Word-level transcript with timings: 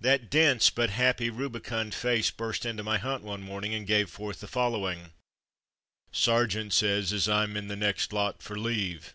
That 0.00 0.30
dense 0.30 0.70
but 0.70 0.88
happy 0.88 1.28
rubicund 1.28 1.94
face 1.94 2.30
burst 2.30 2.64
into 2.64 2.82
my 2.82 2.96
hut 2.96 3.20
one 3.20 3.42
morning, 3.42 3.74
and 3.74 3.86
gave 3.86 4.08
forth 4.08 4.40
the 4.40 4.46
following: 4.46 5.12
"Sergeant 6.10 6.72
says 6.72 7.12
as 7.12 7.26
Vm 7.26 7.56
in 7.56 7.68
the 7.68 7.76
next 7.76 8.10
lot 8.10 8.42
for 8.42 8.58
leave. 8.58 9.12